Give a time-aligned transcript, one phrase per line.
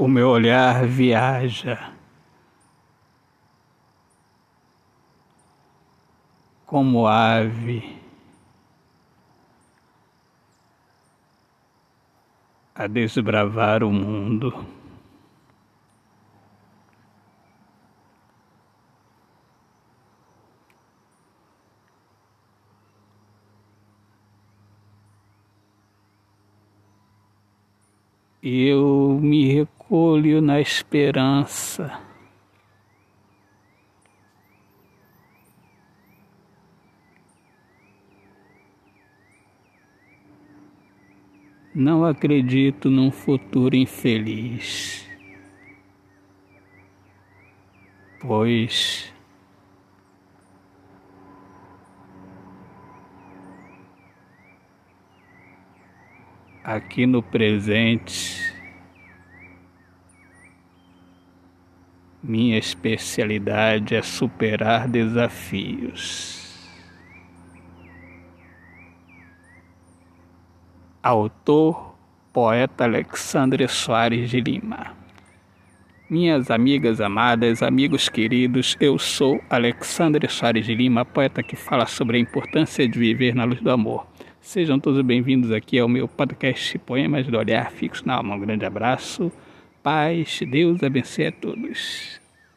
[0.00, 1.92] O meu olhar viaja.
[6.64, 8.00] Como ave
[12.74, 14.66] a desbravar o mundo.
[28.42, 32.00] eu me recolho na esperança.
[41.74, 45.08] Não acredito num futuro infeliz,
[48.20, 49.12] pois
[56.62, 58.49] aqui no presente,
[62.22, 66.38] minha especialidade é superar desafios.
[71.02, 71.94] Autor,
[72.30, 74.94] poeta Alexandre Soares de Lima.
[76.10, 82.18] Minhas amigas amadas, amigos queridos, eu sou Alexandre Soares de Lima, poeta que fala sobre
[82.18, 84.06] a importância de viver na luz do amor.
[84.40, 88.34] Sejam todos bem-vindos aqui ao meu podcast Poemas do Olhar Fixo na Alma.
[88.34, 89.32] Um grande abraço,
[89.82, 92.20] paz, Deus abençoe a todos.